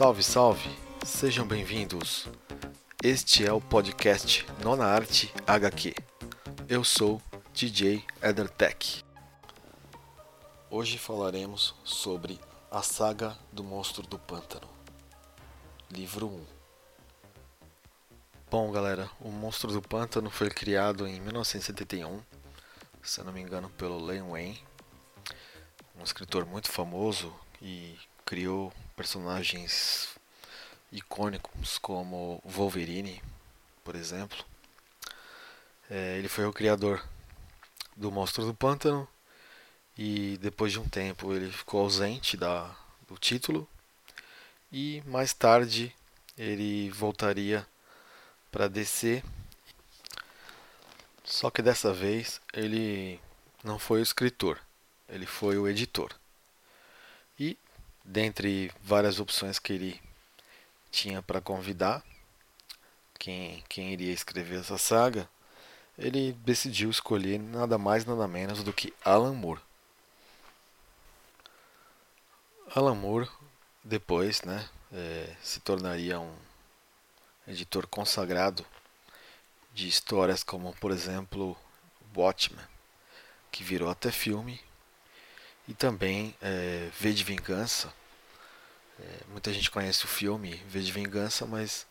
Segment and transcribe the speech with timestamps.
[0.00, 0.70] Salve, salve!
[1.04, 2.26] Sejam bem-vindos.
[3.04, 5.94] Este é o podcast Nona Arte HQ.
[6.66, 7.20] Eu sou
[7.52, 9.04] DJ EtherTech.
[10.70, 14.66] Hoje falaremos sobre a saga do Monstro do Pântano,
[15.90, 16.46] livro 1.
[18.50, 22.22] Bom, galera, o Monstro do Pântano foi criado em 1971,
[23.02, 24.64] se não me engano, pelo Len Wayne,
[25.94, 27.30] um escritor muito famoso
[27.60, 30.10] e criou personagens
[30.92, 33.22] icônicos como Wolverine,
[33.82, 34.44] por exemplo.
[35.88, 37.02] É, ele foi o criador
[37.96, 39.08] do Monstro do Pântano
[39.96, 42.76] e depois de um tempo ele ficou ausente da,
[43.08, 43.66] do título
[44.70, 45.96] e mais tarde
[46.36, 47.66] ele voltaria
[48.52, 49.24] para DC.
[51.24, 53.18] Só que dessa vez ele
[53.64, 54.60] não foi o escritor,
[55.08, 56.19] ele foi o editor.
[58.12, 60.00] Dentre várias opções que ele
[60.90, 62.02] tinha para convidar
[63.16, 65.30] quem, quem iria escrever essa saga,
[65.96, 69.60] ele decidiu escolher nada mais nada menos do que Alan Moore.
[72.74, 73.30] Alan Moore
[73.84, 76.34] depois né, é, se tornaria um
[77.46, 78.66] editor consagrado
[79.72, 81.56] de histórias como, por exemplo,
[82.16, 82.66] Watchmen,
[83.52, 84.60] que virou até filme,
[85.68, 87.99] e também é, V de Vingança.
[89.00, 91.86] É, muita gente conhece o filme V de Vingança, mas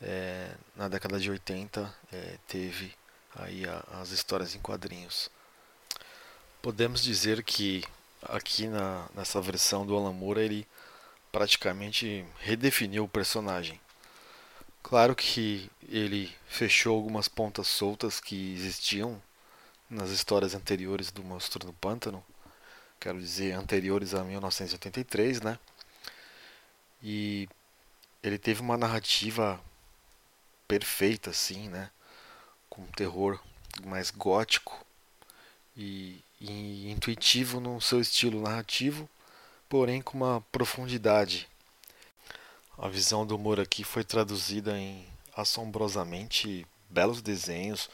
[0.00, 2.94] é, na década de 80 é, teve
[3.34, 5.28] aí a, as histórias em quadrinhos.
[6.62, 7.82] Podemos dizer que
[8.22, 10.68] aqui na, nessa versão do Alan Moore ele
[11.32, 13.80] praticamente redefiniu o personagem.
[14.82, 19.20] Claro que ele fechou algumas pontas soltas que existiam
[19.90, 22.24] nas histórias anteriores do Monstro do Pântano,
[23.00, 25.58] quero dizer anteriores a 1983, né?
[27.02, 27.48] E
[28.22, 29.60] ele teve uma narrativa
[30.66, 31.90] perfeita, assim, né?
[32.68, 33.40] Com um terror
[33.84, 34.84] mais gótico
[35.76, 39.08] e e intuitivo no seu estilo narrativo,
[39.68, 41.48] porém com uma profundidade.
[42.78, 47.88] A visão do humor aqui foi traduzida em assombrosamente belos desenhos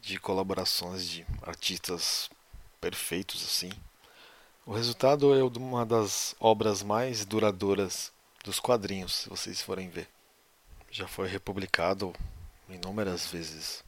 [0.00, 2.30] de colaborações de artistas
[2.80, 3.72] perfeitos assim.
[4.64, 8.12] O resultado é uma das obras mais duradouras
[8.46, 10.08] dos quadrinhos, se vocês forem ver.
[10.88, 12.14] Já foi republicado
[12.68, 13.84] inúmeras vezes.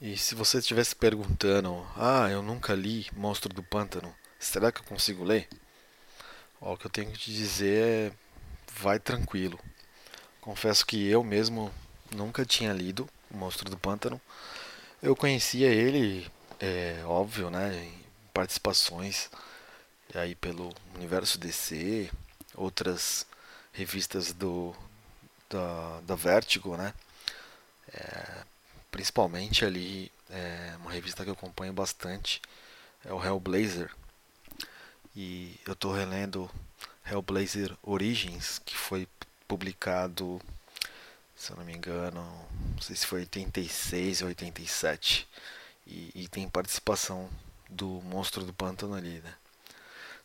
[0.00, 4.84] E se você estivesse perguntando, ah, eu nunca li Monstro do Pântano, será que eu
[4.84, 5.48] consigo ler?
[6.60, 8.12] Ó, o que eu tenho que te dizer é,
[8.76, 9.58] vai tranquilo.
[10.40, 11.74] Confesso que eu mesmo
[12.14, 14.20] nunca tinha lido Monstro do Pântano.
[15.02, 16.30] Eu conhecia ele,
[16.60, 19.28] é óbvio, né, em participações
[20.14, 22.08] aí pelo Universo DC,
[22.54, 23.26] outras
[23.74, 24.74] revistas do
[25.50, 26.94] da, da Vertigo, né?
[27.92, 28.44] É,
[28.90, 32.40] principalmente ali, é, uma revista que eu acompanho bastante
[33.04, 33.90] é o Hellblazer.
[35.14, 36.50] E eu estou relendo
[37.04, 39.06] Hellblazer Origins, que foi
[39.46, 40.40] publicado,
[41.36, 42.22] se eu não me engano,
[42.74, 45.28] não sei se foi 86 ou 87.
[45.86, 47.28] E, e tem participação
[47.68, 49.34] do Monstro do Pântano ali, né?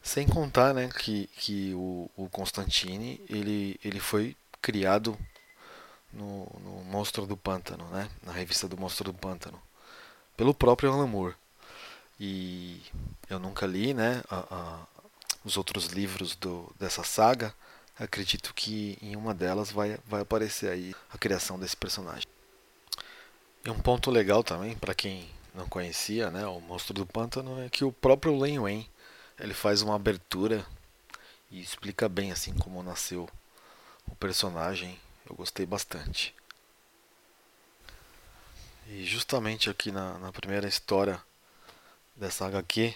[0.02, 5.18] Sem contar né, que, que o, o Constantine ele, ele foi criado
[6.12, 8.10] no, no Monstro do Pântano, né?
[8.24, 9.62] na revista do Monstro do Pântano,
[10.36, 11.36] pelo próprio Alan Moore.
[12.20, 12.82] E
[13.30, 14.80] eu nunca li né, a, a,
[15.46, 17.54] os outros livros do, dessa saga.
[17.98, 22.28] Acredito que em uma delas vai, vai aparecer aí a criação desse personagem.
[23.64, 27.70] E um ponto legal também, para quem não conhecia né, o Monstro do Pântano, é
[27.70, 28.90] que o próprio Len Wayne
[29.40, 30.66] ele faz uma abertura
[31.50, 33.30] e explica bem assim como nasceu
[34.08, 35.00] o personagem
[35.30, 36.34] eu gostei bastante.
[38.88, 41.22] E justamente aqui na, na primeira história
[42.16, 42.96] dessa HQ,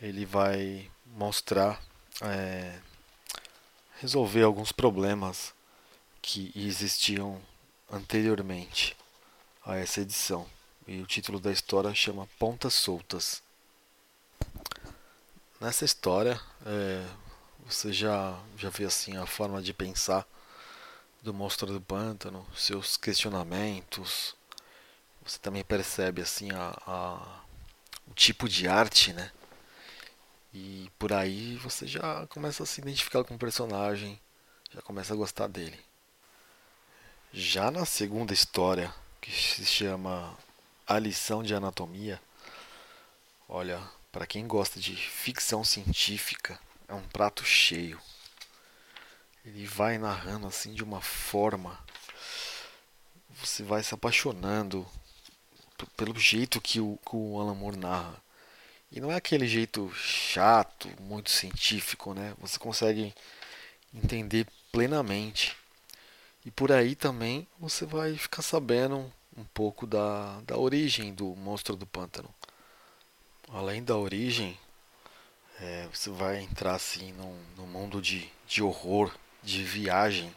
[0.00, 1.78] ele vai mostrar,
[2.22, 2.78] é,
[4.00, 5.52] resolver alguns problemas
[6.22, 7.40] que existiam
[7.92, 8.96] anteriormente
[9.64, 10.48] a essa edição.
[10.86, 13.42] E o título da história chama Pontas Soltas.
[15.60, 17.06] Nessa história, é,
[17.66, 20.26] você já, já vê assim a forma de pensar
[21.22, 24.34] do Monstro do Pântano, seus questionamentos.
[25.22, 27.40] Você também percebe assim a, a,
[28.10, 29.30] o tipo de arte, né?
[30.54, 34.18] E por aí você já começa a se identificar com o personagem,
[34.72, 35.78] já começa a gostar dele.
[37.34, 40.34] Já na segunda história, que se chama
[40.86, 42.18] A Lição de Anatomia,
[43.46, 43.78] olha,
[44.12, 46.58] para quem gosta de ficção científica,
[46.88, 48.00] é um prato cheio.
[49.44, 51.78] ele vai narrando assim de uma forma
[53.40, 54.86] você vai se apaixonando
[55.96, 58.22] pelo jeito que o, que o Alan Moore narra.
[58.92, 62.34] E não é aquele jeito chato, muito científico, né?
[62.40, 63.14] Você consegue
[63.94, 65.56] entender plenamente.
[66.44, 71.76] E por aí também você vai ficar sabendo um pouco da, da origem do monstro
[71.76, 72.28] do pântano.
[73.52, 74.56] Além da origem,
[75.58, 79.12] é, você vai entrar assim num, num mundo de, de horror,
[79.42, 80.32] de viagem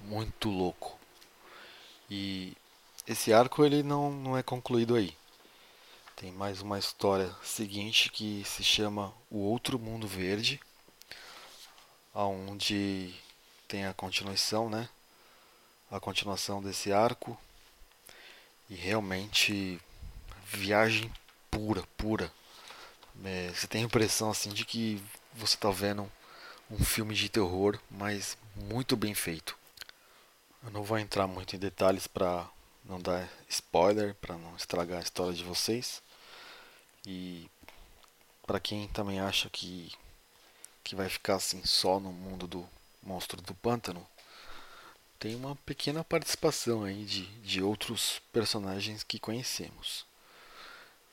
[0.00, 0.98] muito louco.
[2.10, 2.56] E
[3.06, 5.16] esse arco ele não, não é concluído aí.
[6.16, 10.60] Tem mais uma história seguinte que se chama O Outro Mundo Verde,
[12.12, 13.14] aonde
[13.68, 14.88] tem a continuação, né?
[15.88, 17.38] A continuação desse arco
[18.68, 19.80] e realmente
[20.44, 21.12] viagem
[21.54, 22.32] pura, pura.
[23.24, 25.00] É, você tem a impressão assim de que
[25.32, 26.10] você está vendo
[26.68, 29.56] um filme de terror, mas muito bem feito.
[30.64, 32.48] Eu não vou entrar muito em detalhes para
[32.84, 36.02] não dar spoiler, para não estragar a história de vocês.
[37.06, 37.48] E
[38.46, 39.92] para quem também acha que
[40.82, 42.68] que vai ficar assim só no mundo do
[43.02, 44.06] monstro do pântano,
[45.18, 50.04] tem uma pequena participação aí de, de outros personagens que conhecemos.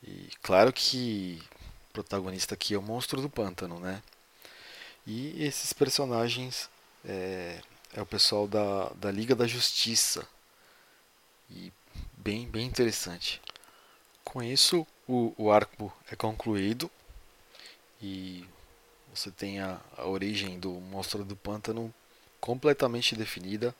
[0.03, 1.41] E claro que
[1.89, 4.01] o protagonista aqui é o monstro do pântano, né?
[5.05, 6.69] E esses personagens
[7.05, 7.61] é,
[7.93, 10.27] é o pessoal da, da Liga da Justiça.
[11.49, 11.71] E
[12.17, 13.41] bem, bem interessante.
[14.23, 16.89] Com isso, o, o arco é concluído
[18.01, 18.47] e
[19.13, 21.93] você tem a, a origem do monstro do pântano
[22.39, 23.75] completamente definida,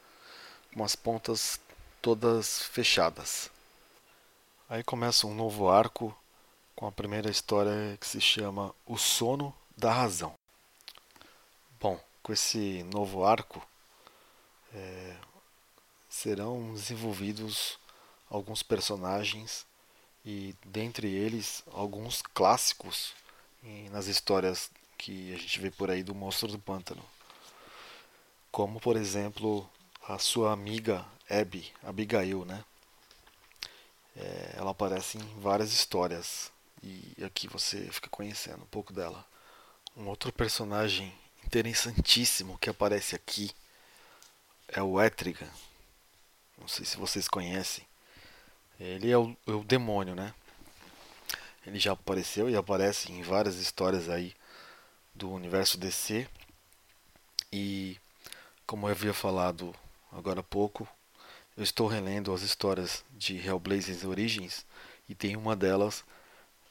[0.74, 1.60] com as pontas
[2.02, 3.50] todas fechadas.
[4.72, 6.18] Aí começa um novo arco
[6.78, 10.34] com a primeira história que se chama O Sono da Razão.
[11.78, 13.62] Bom, com esse novo arco,
[14.74, 15.18] é,
[16.08, 17.78] serão desenvolvidos
[18.30, 19.66] alguns personagens
[20.24, 23.14] e dentre eles alguns clássicos
[23.92, 27.04] nas histórias que a gente vê por aí do monstro do pântano.
[28.50, 29.70] Como por exemplo
[30.08, 32.64] a sua amiga Abby, Abigail, né?
[34.16, 36.52] É, ela aparece em várias histórias
[36.84, 39.26] e aqui você fica conhecendo um pouco dela.
[39.96, 41.14] Um outro personagem
[41.46, 43.52] interessantíssimo que aparece aqui
[44.68, 45.50] é o Etrigan.
[46.58, 47.86] Não sei se vocês conhecem.
[48.80, 50.34] Ele é o, é o demônio, né?
[51.66, 54.34] Ele já apareceu e aparece em várias histórias aí
[55.14, 56.28] do universo DC.
[57.52, 57.98] E
[58.66, 59.76] como eu havia falado
[60.12, 60.88] agora há pouco,
[61.62, 64.66] eu estou relendo as histórias de Hellblazers Origins
[65.08, 66.04] e tem uma delas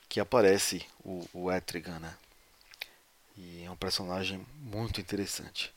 [0.08, 2.12] que aparece o, o Etrigan, né?
[3.36, 5.72] E é um personagem muito interessante.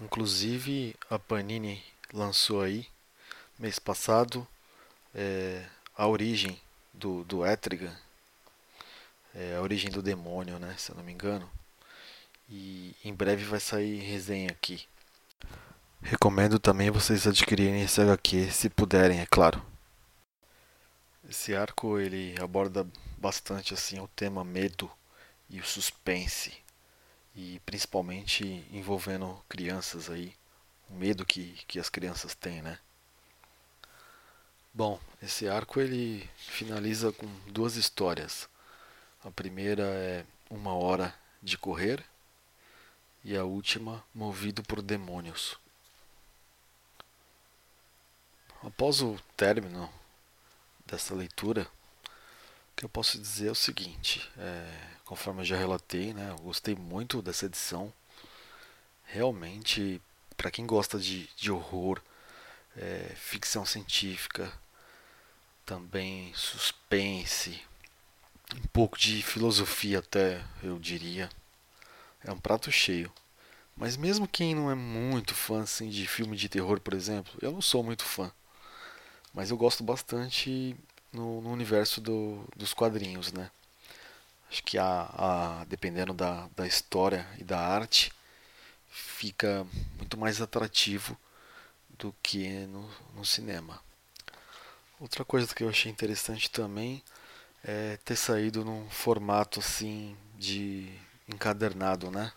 [0.00, 1.80] Inclusive a Panini
[2.12, 2.88] lançou aí
[3.56, 4.44] mês passado
[5.14, 5.64] é,
[5.96, 6.60] a origem
[6.92, 7.96] do, do Etrigan,
[9.32, 11.48] é, a origem do demônio, né, se eu não me engano.
[12.50, 14.88] E em breve vai sair resenha aqui.
[16.02, 19.64] Recomendo também vocês adquirirem esse HQ, se puderem, é claro.
[21.28, 24.90] Esse arco ele aborda bastante assim o tema medo
[25.48, 26.52] e o suspense
[27.34, 30.34] e principalmente envolvendo crianças aí,
[30.90, 32.78] o medo que, que as crianças têm, né?
[34.74, 38.48] Bom, esse arco ele finaliza com duas histórias.
[39.24, 42.02] A primeira é Uma Hora de Correr
[43.24, 45.61] e a última Movido por Demônios.
[48.64, 49.92] Após o término
[50.86, 51.66] dessa leitura,
[52.04, 54.72] o que eu posso dizer é o seguinte: é,
[55.04, 57.92] conforme eu já relatei, né, eu gostei muito dessa edição.
[59.04, 60.00] Realmente,
[60.36, 62.00] para quem gosta de, de horror,
[62.76, 64.52] é, ficção científica,
[65.66, 67.60] também suspense,
[68.54, 71.28] um pouco de filosofia até, eu diria.
[72.24, 73.12] É um prato cheio.
[73.76, 77.50] Mas mesmo quem não é muito fã assim, de filme de terror, por exemplo, eu
[77.50, 78.30] não sou muito fã.
[79.32, 80.76] Mas eu gosto bastante
[81.12, 83.50] no, no universo do, dos quadrinhos, né?
[84.50, 88.12] Acho que a, a, dependendo da, da história e da arte,
[88.90, 91.16] fica muito mais atrativo
[91.98, 93.80] do que no, no cinema.
[95.00, 97.02] Outra coisa que eu achei interessante também
[97.64, 100.92] é ter saído num formato assim de
[101.28, 102.32] encadernado, né?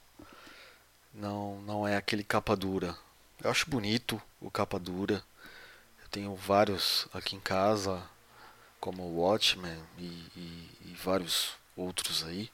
[1.14, 2.96] Não, não é aquele capa dura.
[3.44, 5.24] Eu acho bonito o capa dura.
[6.06, 8.02] Eu tenho vários aqui em casa,
[8.80, 12.52] como o Watchmen e, e, e vários outros aí.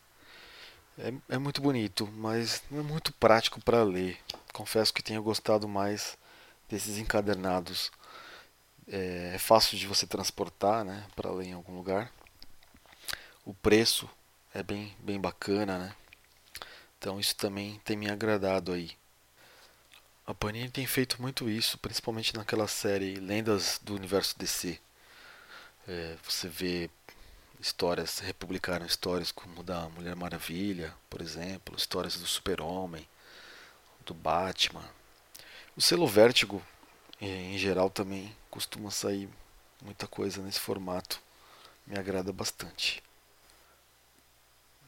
[0.97, 4.17] É, é muito bonito, mas não é muito prático para ler.
[4.53, 6.17] confesso que tenho gostado mais
[6.69, 7.91] desses encadernados.
[8.87, 12.09] É, é fácil de você transportar, né, para ler em algum lugar.
[13.45, 14.09] O preço
[14.53, 15.95] é bem, bem bacana, né?
[16.97, 19.00] Então isso também tem me agradado aí.
[20.31, 24.79] A Panini tem feito muito isso, principalmente naquela série Lendas do Universo DC.
[25.85, 26.89] É, você vê
[27.59, 33.05] histórias, republicaram histórias como da Mulher Maravilha, por exemplo, histórias do Super-Homem,
[34.05, 34.89] do Batman.
[35.75, 36.63] O selo Vértigo,
[37.19, 39.27] em geral, também costuma sair
[39.83, 41.21] muita coisa nesse formato.
[41.85, 43.03] Me agrada bastante.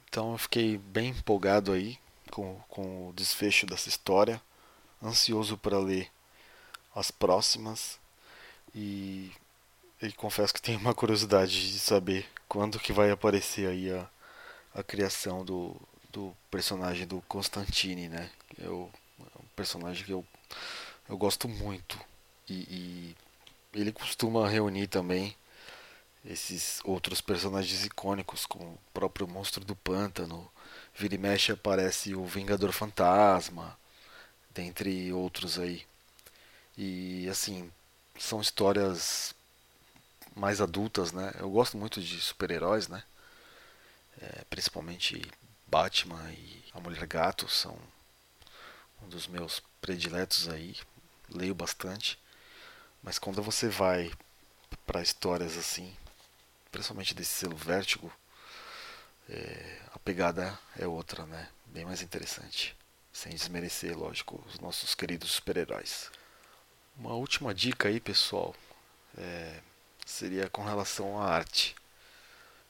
[0.08, 2.00] Então eu fiquei bem empolgado aí
[2.32, 4.42] com, com o desfecho dessa história,
[5.04, 6.10] ansioso para ler
[6.96, 8.00] as próximas.
[8.74, 9.32] E,
[10.02, 14.08] e confesso que tenho uma curiosidade de saber quando que vai aparecer aí a,
[14.76, 15.76] a criação do,
[16.12, 18.30] do personagem do Constantine, né?
[18.58, 20.26] Eu, é um personagem que eu,
[21.10, 22.00] eu gosto muito.
[22.50, 23.16] E, e
[23.74, 25.36] ele costuma reunir também
[26.26, 30.50] esses outros personagens icônicos, como o próprio Monstro do Pântano,
[30.96, 33.78] vira e mexe aparece o Vingador Fantasma,
[34.54, 35.86] dentre outros aí.
[36.78, 37.72] E assim,
[38.18, 39.36] são histórias
[40.36, 41.32] mais adultas, né?
[41.40, 43.04] Eu gosto muito de super-heróis, né?
[44.22, 45.22] É, principalmente
[45.68, 47.78] Batman e a Mulher Gato são
[49.02, 50.76] um dos meus prediletos aí.
[51.30, 52.20] Leio bastante.
[53.02, 54.12] Mas quando você vai
[54.86, 55.96] para histórias assim,
[56.72, 58.12] principalmente desse selo Vértigo,
[59.30, 61.50] é, a pegada é outra, né?
[61.68, 62.76] Bem mais interessante.
[63.14, 66.12] Sem desmerecer, lógico, os nossos queridos super-heróis.
[66.98, 68.56] Uma última dica aí, pessoal,
[69.18, 69.62] é,
[70.06, 71.76] seria com relação à arte.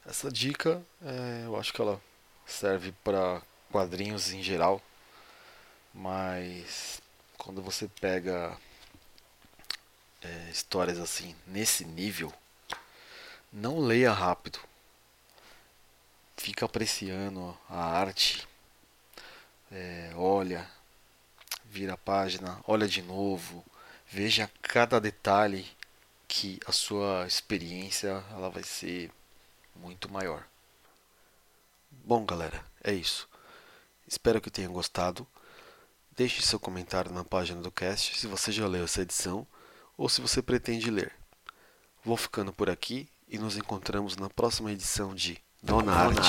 [0.06, 2.00] Essa dica, é, eu acho que ela
[2.46, 3.40] serve para
[3.72, 4.82] quadrinhos em geral,
[5.94, 7.00] mas
[7.38, 8.56] quando você pega
[10.22, 12.32] é, histórias assim nesse nível,
[13.52, 14.58] não leia rápido.
[16.36, 18.46] Fica apreciando a arte.
[19.76, 20.64] É, olha,
[21.64, 23.64] vira a página, olha de novo,
[24.08, 25.66] veja cada detalhe
[26.28, 29.10] que a sua experiência ela vai ser
[29.74, 30.46] muito maior.
[31.90, 33.28] Bom, galera, é isso.
[34.06, 35.26] Espero que tenham gostado.
[36.16, 39.44] Deixe seu comentário na página do cast se você já leu essa edição
[39.98, 41.12] ou se você pretende ler.
[42.04, 46.20] Vou ficando por aqui e nos encontramos na próxima edição de Dona Arte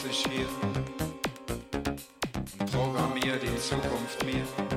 [0.00, 0.46] Hause schier
[2.58, 4.69] und programmier die Zukunft mir.